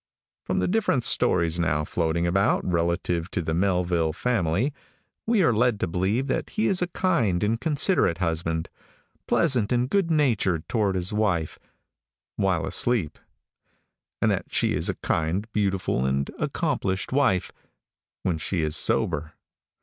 From 0.45 0.57
the 0.57 0.67
different 0.67 1.03
stories 1.03 1.59
now 1.59 1.83
floating 1.85 2.25
about 2.25 2.65
relative 2.65 3.29
to 3.29 3.41
the 3.43 3.53
Melville 3.53 4.13
family, 4.13 4.73
we 5.27 5.43
are 5.43 5.53
led 5.53 5.79
to 5.79 5.87
believe 5.87 6.25
that 6.25 6.49
he 6.49 6.65
is 6.65 6.81
a 6.81 6.87
kind 6.87 7.43
and 7.43 7.61
considerate 7.61 8.17
husband, 8.17 8.67
pleasant 9.27 9.71
and 9.71 9.87
good 9.91 10.09
natured 10.09 10.67
toward 10.67 10.95
his 10.95 11.13
wife 11.13 11.59
while 12.35 12.65
asleep; 12.65 13.19
and 14.19 14.31
that 14.31 14.45
she 14.51 14.73
is 14.73 14.89
a 14.89 14.95
kind, 14.95 15.45
beautiful 15.53 16.07
and 16.07 16.31
accomplished 16.39 17.11
wife 17.11 17.51
when 18.23 18.39
she 18.39 18.63
is 18.63 18.75
sober. 18.75 19.33